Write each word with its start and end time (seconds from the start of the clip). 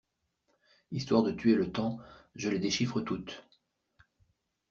Histoire 0.91 1.21
de 1.21 1.29
tuer 1.31 1.53
le 1.53 1.71
temps, 1.71 1.99
je 2.33 2.49
les 2.49 2.57
déchiffre 2.57 3.01
toutes. 3.01 3.43